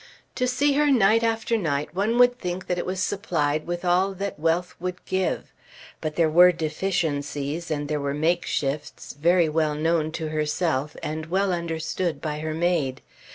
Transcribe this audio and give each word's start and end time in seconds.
To 0.33 0.47
see 0.47 0.73
her 0.73 0.87
night 0.89 1.21
after 1.21 1.55
night 1.59 1.93
one 1.93 2.17
would 2.17 2.39
think 2.39 2.65
that 2.65 2.79
it 2.79 2.87
was 2.87 3.03
supplied 3.03 3.67
with 3.67 3.85
all 3.85 4.15
that 4.15 4.39
wealth 4.39 4.73
would 4.79 5.05
give. 5.05 5.53
But 6.01 6.15
there 6.15 6.27
were 6.27 6.51
deficiencies 6.51 7.69
and 7.69 7.87
there 7.87 7.99
were 8.01 8.15
make 8.15 8.47
shifts, 8.47 9.13
very 9.13 9.47
well 9.47 9.75
known 9.75 10.11
to 10.13 10.29
herself 10.29 10.97
and 11.03 11.27
well 11.27 11.53
understood 11.53 12.19
by 12.19 12.39
her 12.39 12.55
maid. 12.55 13.01